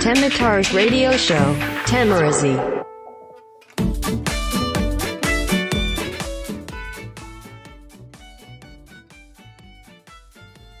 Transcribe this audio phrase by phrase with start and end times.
[0.00, 1.34] Temitar's radio show,
[1.86, 2.56] Tamarazi.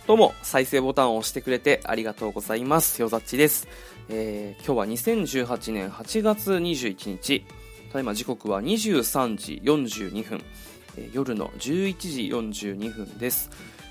[0.06, 3.02] どうも、再生ボタンを押してくれてありがとうございます。
[3.02, 3.66] よざっちです。
[4.08, 7.44] えー今日は2018年8月21日。
[7.88, 10.40] ただいま時刻は23時42分。
[10.96, 13.50] えー夜の11時42分です。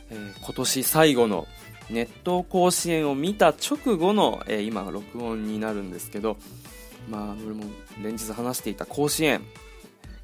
[0.10, 1.48] えー今年最後の
[1.90, 6.38] 熱湯甲子園を見た直後の、えー今録音になるんですけど、
[7.10, 7.64] まあ、俺も
[8.02, 9.42] 連日話していた甲子園、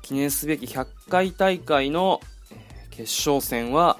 [0.01, 2.19] 記念すべき100回大会の
[2.89, 3.97] 決勝戦は、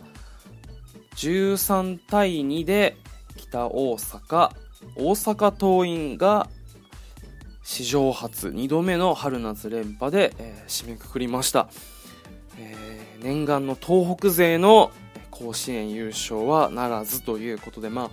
[1.16, 2.98] 13対2で
[3.36, 4.52] 北大阪
[4.96, 6.50] 大阪桐蔭が
[7.64, 11.70] 史上初2度目の春夏連覇で、えー締めくくりました、
[12.60, 14.92] えー念願の東北勢の
[15.32, 18.12] 甲子園優勝はならずということでま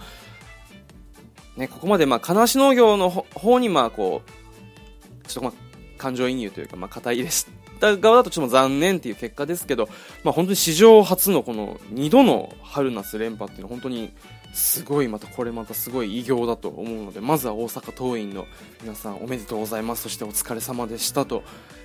[1.56, 5.52] あねここまでまあ金足農業の方にまあこうちょっとまあ
[5.98, 7.46] 感情移入というかまあ肩入れし
[7.80, 9.88] た側だとちょっと残念っていう結果ですけど
[10.22, 14.12] まあ、本当に史上初のこの2度の春夏連覇っていうのは本当に
[14.52, 18.46] すごいまたこれまたすごい偉業だと思うのでまずは大阪桐蔭の
[18.82, 20.02] 皆さんおめでとうございます。
[20.02, 21.42] そしてお疲れ様でしたと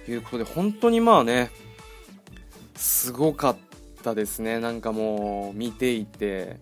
[0.08, 1.52] いうことで本当にまあね
[2.76, 3.56] すごかっ
[4.04, 4.60] たですね。
[4.60, 6.58] なんかもう見ていて。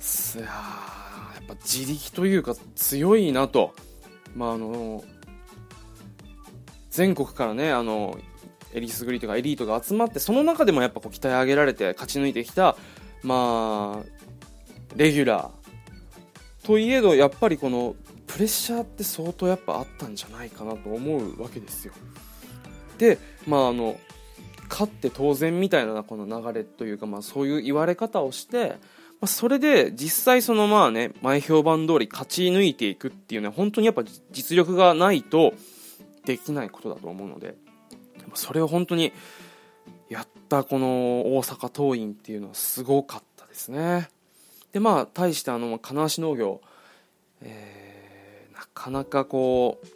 [0.00, 0.52] すいやや
[1.42, 3.74] っぱ自力というか強いなと。
[4.34, 5.02] まああの
[6.90, 8.18] 全国からねあの
[8.72, 12.76] エリスグリとかエリートが集まってその中でもやっぱこう鍛え上げられて勝ち抜いてきた
[13.22, 16.66] まあレギュラー。
[16.66, 17.94] といえどやっぱりこの
[18.26, 21.92] プレッシャーって相当やっぱあったんじゃないかなと思うわけですよ。
[22.98, 23.98] でまああの
[24.68, 28.76] 勝って当然みたいなこの流れというかまあそういう言われ方をして、ま
[29.22, 34.02] あ、それで実際そのまあね前評判通り勝ち抜いていくっていうのは本当にやっぱ
[34.32, 35.54] 実力がないと
[36.24, 37.54] できないことだと思うので
[38.34, 39.12] それを本当に
[40.08, 44.08] やったこの大阪桐蔭っていうのはすごかったですね。
[44.72, 46.60] でまあ対してあの金足農業、
[47.42, 47.86] えー
[48.56, 49.86] なかなかこう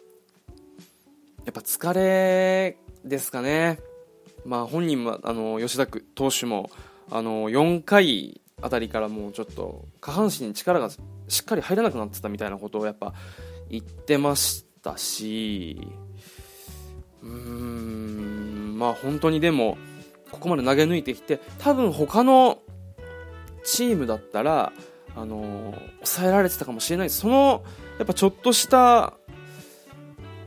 [1.45, 3.79] やっぱ疲れですかね。
[4.45, 6.69] まあ本人もあの吉田投手も
[7.09, 10.89] あの4回あたりからもうちょっと下半身に力が
[11.27, 13.13] しっかり入らなくなってたみたいなことをやっぱ
[13.69, 15.87] 言ってましたし
[17.23, 19.77] うーんまあ本当にでも
[20.31, 22.59] ここまで投げ抜いてきて多分他の
[23.63, 24.73] チームだったら
[25.15, 27.09] あの抑えられてたかもしれない。
[27.09, 27.63] その
[27.97, 29.13] やっぱちょっとした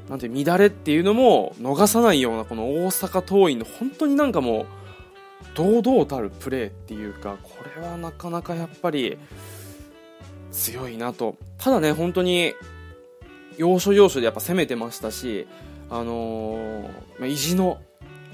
[0.09, 4.67] なんて乱れっていうのも逃さないようなこの大阪桐蔭の本当になんかもう
[5.55, 9.17] 堂々たるプレーっていうかこれはなかなかやっぱり
[10.53, 11.37] 強いなと。
[11.59, 12.55] ただね本当に
[13.57, 15.47] 要所要所でやっぱ攻めてましたし
[15.91, 17.81] あのー意地の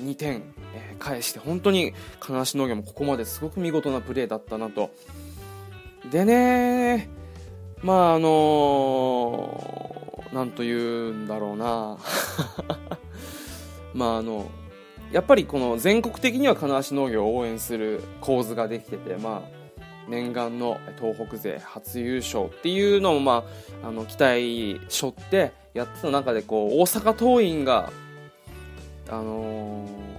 [0.02, 0.42] 2点、
[0.75, 4.91] えー返して本当に金足農業もここまですごく見事なプレーだったなと。
[6.10, 7.08] でね
[7.82, 10.00] まああのー
[10.32, 11.98] なんと言うんだろうな。
[13.94, 14.50] まああの
[15.12, 23.44] やっぱりこの全国的には金足農業を応援する構図ができててまあ念願の東北勢初優勝っていうのも、ま
[23.82, 27.92] あ、あの期待しょってやってた中でこう大阪桐蔭が、
[29.08, 30.10] あのー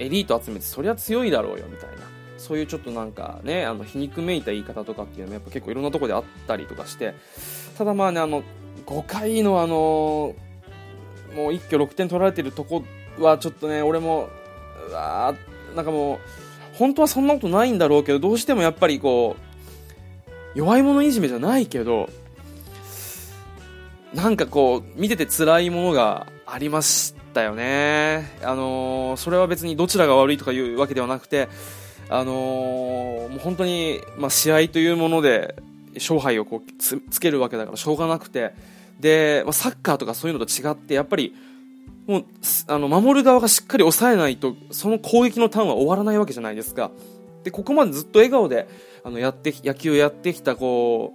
[0.00, 1.96] エリート集めてそりゃ強いだろうよみたいな
[2.38, 7.14] そういうちょっとなんかねあの皮肉めいた言い方とかっていうのもやっぱ結構いろんなとこであったりとかして
[7.76, 8.42] ただまあねあの
[8.90, 10.34] 5回のあの
[11.34, 12.84] もう一挙6点取られてるとこ
[13.18, 14.28] はちょっとね俺も
[14.88, 15.34] うわ
[15.76, 16.18] なんかもう
[16.76, 19.36] 本当はそんなことないんだろうけどどうしてもやっぱりこ
[20.54, 22.08] う弱い者いじめじゃないけど
[24.12, 28.28] なんかこう見てて辛いものがありましたよね。
[28.42, 31.48] あのーそれは別にどちらが悪いとかいうわけではなくて
[32.08, 35.54] あのーもう本当に、まあ、試合というもので
[35.94, 38.52] 勝敗をこうつけるわけだからしょうがなくて
[39.00, 41.34] で、まあ、サッカーとかそういうのと違ってやっぱり
[42.06, 42.24] もう
[42.66, 46.90] あの守る側がしっかり抑えないとその攻撃のターンは終わらないわけじゃないですか。
[47.44, 48.68] でここまでずっと笑顔で
[49.04, 51.14] あのやって野球をやってきたこ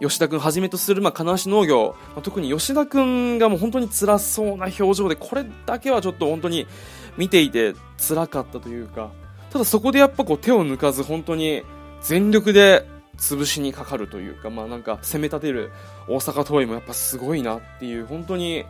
[0.00, 6.66] う吉田君はじめとする、まあ、金足農業、まあ特に吉田君がもう本当に辛そうな表情でこれだけはちょっと本当に
[7.16, 9.10] 見ていて辛かったというか。
[9.50, 11.62] ただそこでやっぱこう手を抜かず本当に
[12.02, 12.86] 全力で
[13.18, 15.70] 潰しにかかるというか、まあ、なんか攻め立てる
[16.08, 18.64] 大阪桐蔭もやっぱすごいなっていう本当に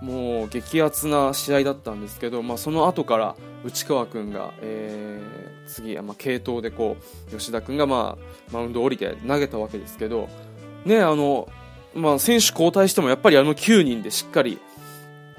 [0.00, 6.96] もう激アツな試合だったんですけど、まあ、その後から内川君が、えー次、まあ、継投でこ
[7.28, 10.28] う吉田君が、まあ、マウンド降りて投げたわけですけど、
[10.84, 11.48] ね、あの
[11.94, 14.60] まあ、選手交代してもやっぱりあの9人でしっかり、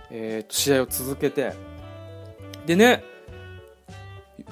[0.10, 1.54] えー、と試合を続けて
[2.66, 3.06] でね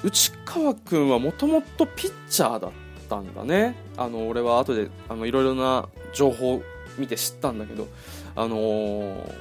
[0.01, 2.71] 内川君はもともとピッチャーだっ
[3.09, 3.75] たんだね。
[3.97, 6.61] あの俺は後であのいろいろな情報を
[6.97, 7.87] 見て知ったんだけど
[8.35, 9.33] あのー、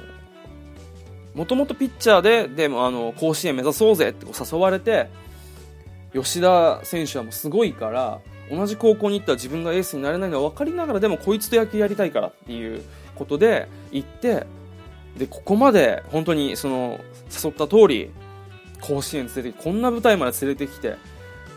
[1.35, 5.09] もともとピッチャーででもあの甲子園目指そうぜって誘われて
[6.13, 8.19] 吉田選手はもうすごいから
[8.51, 12.81] 同じ高校に行ったら自分がエースになれないのは分かりながらでもこいつと野球やりたいからっていう
[13.15, 14.47] ことで行って
[15.17, 16.99] でここまで本当にその
[17.43, 18.11] 誘った通り
[18.81, 20.95] 甲子園連れてこんな舞台まで連れてきて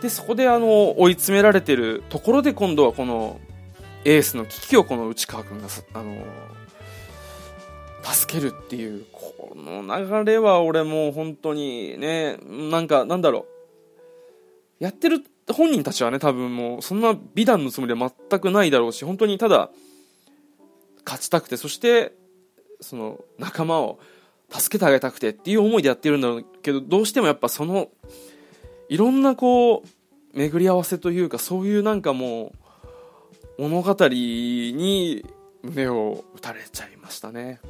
[0.03, 3.41] でそこであの追い詰められてるところで今度はこの
[4.05, 6.25] エースの危機をこの内川君があの
[8.03, 13.47] 助けるっていうこの流れは俺もう本当にねなんかなんだろ
[14.81, 14.85] う。
[14.85, 19.71] やってる本人たちはね多分もうそんな美談のつもりは全くないだろうし本当にただ
[21.05, 22.13] 勝ちたくてそして
[22.81, 24.01] その仲間を
[24.51, 27.91] 助けてあげたくてっていう思いでやってるんだろうけどどうしてもやっぱその
[28.93, 32.53] いろんなこう巡り合わせというかそういうなんかも
[33.57, 35.25] う物語に
[35.63, 37.61] 胸を打たれちゃいましたね。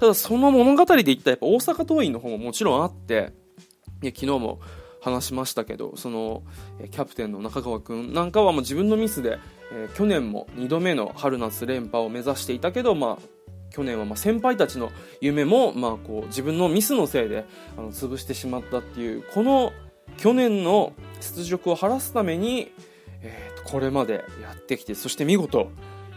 [0.00, 3.32] ただその物語で言ったらやっぱ大阪桐蔭の方ももちろんあって
[4.02, 4.58] 昨日も
[5.00, 6.42] 話しましたけどその
[6.90, 9.38] キャプテンの中川君なんかはもう自分のミスで、
[9.72, 13.22] えー、去年も2度目の春夏連覇を目指していたけど、まあ、
[13.70, 14.90] 去年はま先輩たちの
[15.20, 17.44] 夢も、まあ、こう自分のミスのせいで
[17.78, 19.72] あの潰してしまったっていうこの
[20.18, 22.72] 去年の雪辱を晴らすために、
[23.22, 25.70] えー、これまでやってきてそして見事、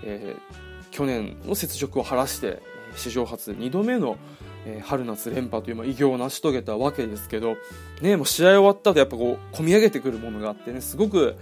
[0.04, 2.62] えー、去年の雪辱を晴らして
[2.96, 4.18] 史上初2度目の、
[4.66, 7.56] えー、春夏連覇という、まあ、偉業を成し遂げたわけですけど、
[8.02, 11.38] ね、もう試合終わった後やっぱこう込み上げてくるものがあってねすごく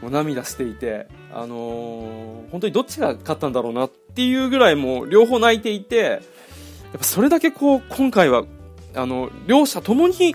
[0.00, 6.20] もう涙していて、あのー、本当にどっちが勝ったんだろうなっていうぐらいもう両方泣いていてやっ
[6.98, 8.44] ぱそれだけこう今回は
[8.94, 10.34] あの両者ともに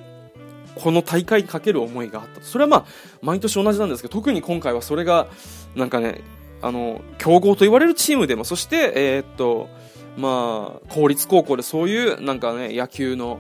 [0.76, 2.42] この大会にかける思いがあった。
[2.42, 2.86] それはまあ
[3.22, 5.28] 毎年同じなんですけど特に今回はそれが
[5.76, 6.22] なんかね
[6.62, 9.70] あの強豪と言われるチームでもそしてえー、っと
[10.18, 13.40] まあ、公立高校でそういうなんかね野球の,、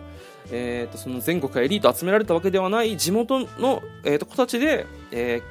[0.51, 5.41] えー、とその全国エリート集められたわけではない地元の、えー、と子たちで、え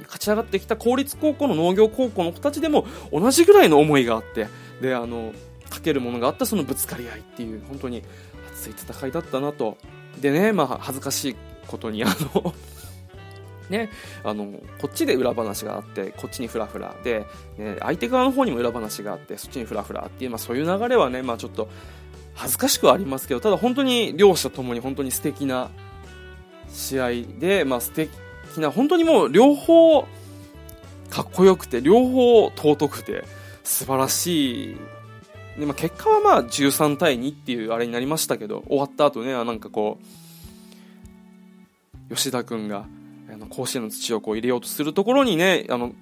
[0.00, 4.48] ー、勝ち上がってきた公立高校の農業高校の子たちでも同じぐらいの思いがあって
[4.80, 5.32] であの
[5.70, 8.02] かけるものがあったそのぶつかり合いっていう本当に
[8.52, 9.78] 熱い戦いだったなと
[10.22, 11.36] でね、まあ、恥ずかしい
[11.66, 12.54] ことにあの
[13.68, 13.88] ね、
[14.22, 17.26] あのこっちで裏話があってこっちにフラフラで、
[17.56, 21.68] ね、相手側の方にも裏話があってそっちにフラフラっていう、まあ、そういう流れはね、まあ、ちょっと
[22.34, 25.70] 恥ずかしくはありますけどただ本当に両者ともに本当に素敵な
[26.68, 28.10] 試合で、まあ、素敵
[28.58, 30.02] な本当にもう両方
[31.08, 33.24] かっこよくて両方尊くて
[33.64, 34.76] 素晴らしい
[35.58, 39.98] で、まあ、結果はまあ13対2っていうあれになりましたけど終わった後ねなんかこ
[42.10, 42.86] う吉田君が
[43.32, 45.92] あの甲子園の土をこう入れようとするところにねあの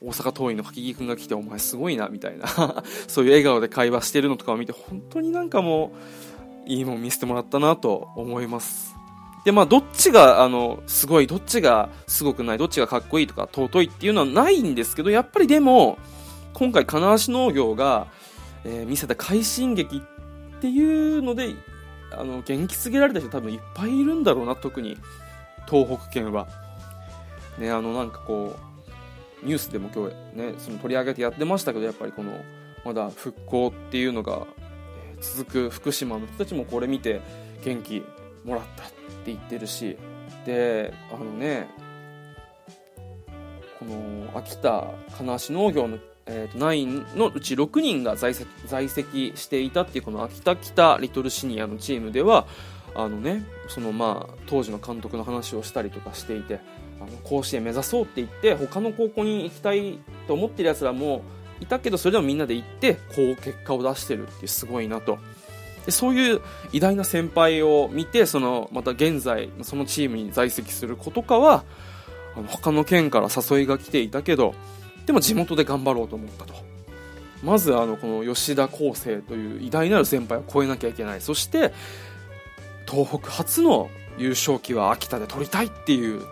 [0.00, 2.46] 大阪桐蔭の柿木君が来てお前すごいなみたいな
[3.08, 5.92] そういう笑顔で会話してるのとかを見て本当になんかも
[6.66, 8.94] ういいもん見せてもらったなと思います。
[9.44, 15.98] でまあどっちがあのすごいどっちがすごくないどっちがかっこいいとか尊いっていうのはないんですけどやっぱりでも
[16.52, 18.08] 今回金足農業が、
[18.66, 20.02] えー、見せた快進撃
[20.56, 21.54] っていうので
[22.10, 24.98] あの元気すぎられた人多分いっぱいいるんだろうな特に
[25.68, 26.46] 東北県は。
[27.58, 28.54] ね、あのなんかこ
[29.42, 32.32] うニュースでも今日ねその取り上げてやってましたけどやっぱりこの
[32.84, 34.46] まだ復興っていうのが、
[35.20, 37.22] 続く福島の人たちもこれ見て
[37.64, 38.04] 元気
[38.44, 38.94] もらったって
[39.26, 39.96] 言ってるし
[40.44, 41.68] であのね
[43.78, 44.84] この秋田
[45.16, 52.46] 金足農業の、えー、と9のうち6人が在籍在籍していたっていうこの秋田北リトルシニアのチームでは
[52.94, 56.60] あのねそのまあ当時の監督の話をしたりとかしていて
[57.00, 61.22] あの甲子園目指そうって言って他の高校に行きたいと思ってるやつらも
[61.60, 65.18] いたけどそれでもみんなで行ってこう結果を出してるってすごいなと。
[65.84, 66.40] でそういう
[66.72, 71.64] 偉大な先輩を見てそのまた現在そのチームに在籍する子とかは
[72.34, 74.54] あの他の県から誘いが来ていたけど
[75.06, 76.54] でも地元で頑張ろうと思ったと。
[77.42, 81.20] まずあのこの吉田康生という偉大なる先輩を超えなきゃいけない。
[81.20, 81.72] そして
[82.90, 86.22] 東北初の優勝旗は秋田で取りたいっていう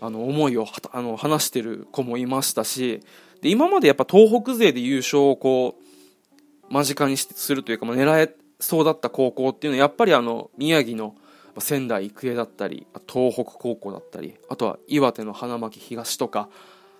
[0.00, 3.00] あの思いをあの話してる子もいましたし
[3.40, 11.14] で今までやっぱ東北勢で優勝をこう間近にするというか、ま、狙えそうだった高校っていうのはやっぱりあの宮城の
[11.58, 16.48] 仙台育英だったり東北高校だったりあとは岩手の花巻東とか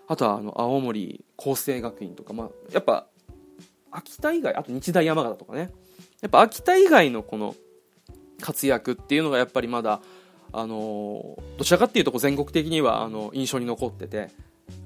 [0.09, 3.07] あとはあの青森厚生学院とか、まあ、やっぱ
[3.91, 5.71] 秋田以外あと日大山形とかね。
[6.21, 7.55] やっぱ秋田以外のこの
[8.41, 10.01] 活躍っていうのがやっぱりまだ
[10.53, 14.31] あのどちらかっていうと全国的にはあの印象に残ってて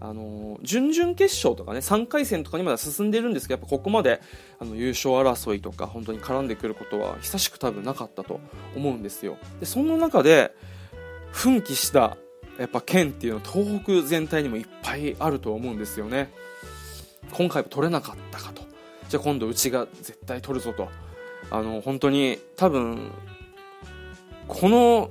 [0.01, 4.21] あの準々決勝とかね3回戦とかにまだ進んでるんですけどやっぱここまで
[4.59, 8.41] あの優勝争いとか本当に絡んでくることは久しく多分なかったと
[8.75, 9.37] 思うんですよ。
[9.61, 10.55] でその中で
[11.33, 12.17] 奮起した
[12.59, 16.33] やっぱ県っていうのは東北全体にもいっぱいあると思うんですよね。
[17.33, 18.63] 今回も取れなかったかと。
[19.09, 20.89] じゃあ今度うちが絶対取るぞと。
[21.51, 23.13] あの本当に多分
[24.49, 25.11] この、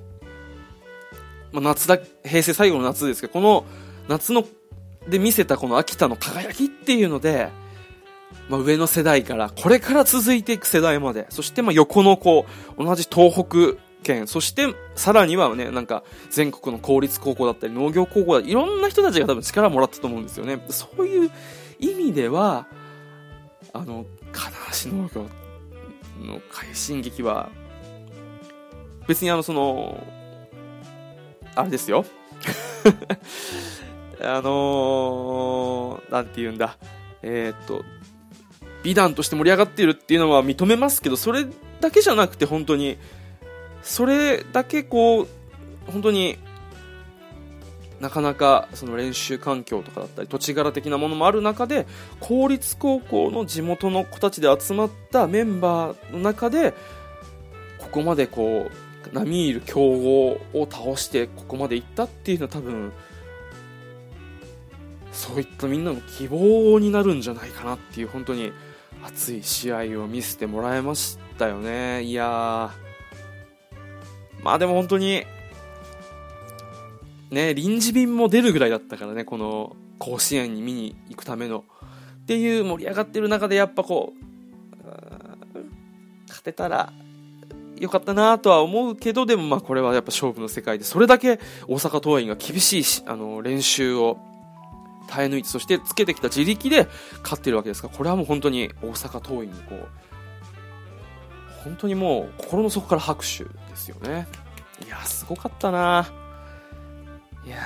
[1.51, 3.65] まあ、夏だ平成最後の夏ですけどこの
[4.07, 4.45] 夏の
[5.07, 7.49] で見せたこの秋田の輝きっていうので、
[8.49, 12.45] まあ、上の世代からこれから続いていく世代までそしてまあ横のこ
[12.77, 20.63] う同じ東北県そしてさらにはねなんか全国の公立高校だったり農業高校だったりいろんな人たちが多分力をもらったと思うんですよね。
[20.69, 21.31] そういう
[21.79, 22.67] 意味では
[23.73, 24.55] あの金
[24.89, 25.23] 橋農業
[26.23, 27.49] の快進撃は
[29.07, 30.01] 別にあのその
[31.55, 32.05] あれですよ。
[34.21, 36.77] あのー、なんて言うんだ、
[37.21, 37.83] えー、っと、
[38.83, 41.45] 美談として盛り上がっているっていうのは認めますけど、それ
[41.81, 42.97] だけじゃなくて本当に、
[43.85, 45.27] それだけこう、
[45.85, 46.37] 本当に
[47.99, 51.85] なかなかその練習環境とかだったり土地柄的なものもある中で
[52.19, 56.73] 公立高校の地元の子たちで集まったメンバーの中で
[57.77, 62.91] ここまでこう並みいる強豪を倒してここまで行ったっていうのは多分
[65.11, 68.51] そういったみんなの希望になるんじゃないかなっていう本当に
[69.05, 72.03] 熱い試合を見せてもらいましたよね。
[72.03, 72.73] いや
[74.45, 75.23] まあでも本当に
[77.31, 81.65] ね臨時便も出るぐらいだったからねこの甲子園に見に行くための。
[82.23, 84.25] っていう盛り上がってる中でやっぱこう
[86.27, 86.91] 勝てたら
[87.79, 94.17] よかったなとは思うけどでもまあこれはやっぱ勝負の世界でそれだけ大阪桐蔭が厳しいしあの練習を
[95.07, 96.87] 耐え抜いてそしてつけてきた自力で
[97.21, 100.04] 勝ってるわけですからこれはもう本当に大阪桐蔭にこう
[101.65, 104.27] 本当にもう心の底から拍手ですよね。
[104.85, 106.07] いやすごかったな。
[107.43, 107.57] いや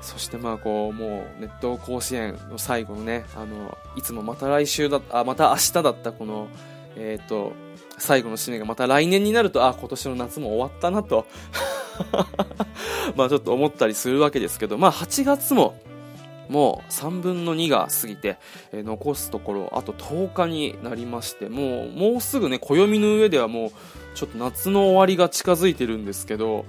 [0.00, 6.48] そしてまあこうもう熱湯甲子園の最後のねあのいつもまた来週だあまた明日だったこの
[6.96, 7.52] えっ、ー、と
[7.98, 11.26] 最後の締めがまた来年になるとあ今年の夏も終わったなと。
[13.16, 15.80] まあちょっと思ったりするわけですけど、まあ8月も
[16.48, 18.38] もう3分の2が過ぎて、
[18.72, 23.70] えー、残すところあと10日になりましてもうもうすぐね暦の上ではもう
[24.14, 26.64] ちょっと夏の終わりが近づいてるんですけど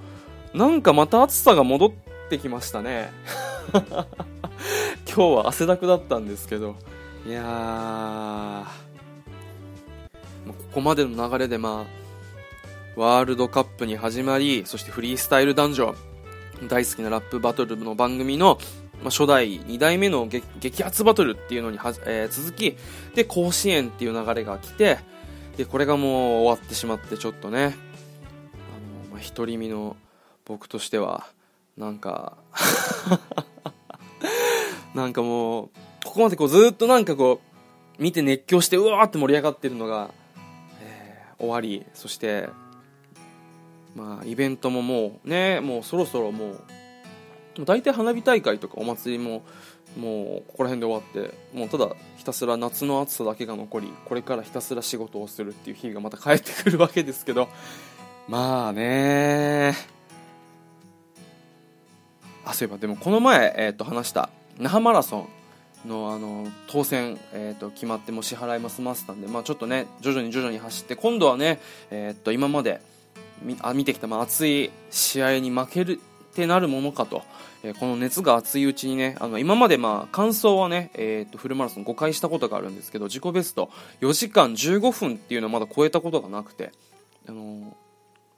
[0.54, 1.90] なんかまた暑さが戻っ
[2.28, 3.12] てきましたね。
[5.06, 6.76] 今日は汗だくだったんですけど
[7.26, 8.64] いやー
[10.46, 12.00] ここまでの流れでまあ
[12.96, 15.94] ワールドカップに始まり、そしてフリースタイルダンジョ
[16.62, 18.58] ン、大好きなラップバトルの番組の、
[19.02, 22.76] まあ、初代2代目の激アツバトルっていうのには、えー、続き、
[23.14, 24.98] で、甲子園っていう流れが来て、
[25.56, 27.72] で、これがもう終わってしまってちょっとね、あの、
[29.12, 29.96] まあ、独り身の
[30.44, 31.26] 僕としては、
[31.76, 32.36] なんか
[34.94, 35.70] なんかもう、
[36.04, 37.40] ここまでこうずっとなんかこ
[37.98, 40.10] う、見て熱狂してうわーって盛り上がってるのが、
[40.82, 42.48] えー、終わり、そして
[43.94, 46.60] まあ、イベントももうねもうそろそろもう
[47.58, 49.42] 大体花火大会とかお祭りも
[49.96, 57.48] もうここら辺で終わってもうただひたすら夏の暑さだけが残りこれからひたすら仕事をするっていう日がまた帰ってくるわけですけど
[58.28, 59.74] まあね。
[62.44, 65.18] あそういえばでもこの前、えー、と話した那覇マラソ
[65.84, 72.80] ンのあの当選、えー、と決まっても支払いも済ませたんで、まあ、ちょっとね徐々に徐々に走って今度はね、えー、と今まで
[73.62, 77.22] あ見てきた、まあ、熱い試合に負けるってなるものかと、
[77.62, 83.70] えー、この熱が熱いうちにねあの今までまあ完走はね、えー、とフルマラソン5回したことがあるんですけど自己ベスト
[84.00, 86.70] 4時間15分っていうのはまだ超えたことがなくて、
[87.28, 87.62] あのー、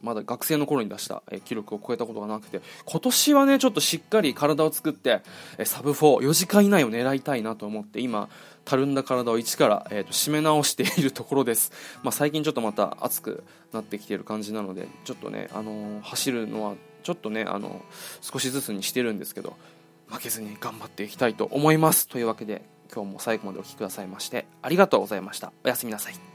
[0.01, 5.21] まだ学生の頃に出した、え、記録を超えたことがなくて今年はねちょっとしっかり体を作って、
[5.59, 8.31] え、サブ44時間以内を狙いたいなと思って今
[8.65, 11.73] たるんだ体を一から、えーと、締め直しているところです、
[12.03, 17.83] まあ、最近ちょっとまた暑くなってきている感じなのでちょっとね、あのー、走るのはちょっとね、あの、
[18.21, 19.57] 少しずつにしてるんですけど
[20.09, 22.09] 負けずに頑張っていきたいと思います。
[22.09, 22.63] というわけで
[22.95, 25.53] 今日も最後までお聴きくださいましてありがとうございました。
[25.65, 26.32] おやすみなさい。